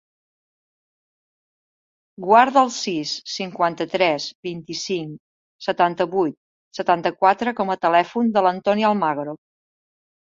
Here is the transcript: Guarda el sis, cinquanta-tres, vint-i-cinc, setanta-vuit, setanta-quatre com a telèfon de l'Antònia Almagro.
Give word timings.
Guarda 2.27 2.63
el 2.69 2.71
sis, 2.77 3.11
cinquanta-tres, 3.35 4.25
vint-i-cinc, 4.49 5.21
setanta-vuit, 5.67 6.37
setanta-quatre 6.81 7.55
com 7.61 7.73
a 7.77 7.81
telèfon 7.89 8.37
de 8.39 8.47
l'Antònia 8.49 8.91
Almagro. 8.95 9.39